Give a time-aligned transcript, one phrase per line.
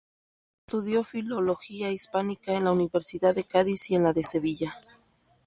[0.65, 4.81] Estudió Filología Hispánica en la Universidad de Cádiz y en la de Sevilla.